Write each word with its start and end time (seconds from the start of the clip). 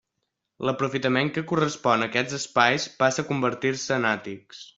L'aprofitament 0.69 1.29
que 1.35 1.43
correspon 1.51 2.07
a 2.07 2.07
aquests 2.13 2.39
espais 2.39 2.89
passa 3.03 3.27
a 3.27 3.29
convertir-se 3.31 3.95
en 4.01 4.11
àtics. 4.15 4.67